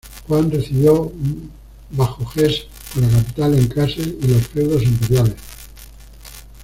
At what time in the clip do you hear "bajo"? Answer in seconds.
1.91-2.27